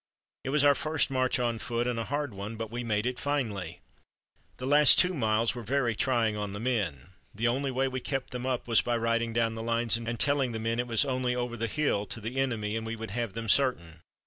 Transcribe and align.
It 0.43 0.49
was 0.49 0.63
our 0.63 0.73
first 0.73 1.11
march 1.11 1.37
on 1.37 1.59
foot 1.59 1.85
and 1.85 1.99
a 1.99 2.05
hard 2.05 2.33
one, 2.33 2.55
but 2.55 2.71
we 2.71 2.83
made 2.83 3.05
it 3.05 3.19
finely. 3.19 3.81
The 4.57 4.65
last 4.65 4.97
two 4.97 5.13
miles 5.13 5.53
were 5.53 5.61
very 5.61 5.95
trying 5.95 6.35
on 6.35 6.53
the 6.53 6.59
men. 6.59 7.11
The 7.35 7.47
only 7.47 7.69
way 7.69 7.87
we 7.87 7.99
kept 7.99 8.31
them 8.31 8.47
up 8.47 8.67
was 8.67 8.81
by 8.81 8.97
riding 8.97 9.31
down 9.31 9.53
the 9.53 9.61
lines 9.61 9.97
and 9.97 10.19
telling 10.19 10.53
the 10.53 10.59
men 10.59 10.79
it 10.79 10.87
was 10.87 11.05
only 11.05 11.35
over 11.35 11.55
the 11.55 11.67
hill 11.67 12.07
to 12.07 12.19
the 12.19 12.37
enemy, 12.37 12.75
and 12.75 12.83
we 12.83 12.95
would 12.95 13.11
have 13.11 13.33
them 13.33 13.47
certain. 13.47 14.01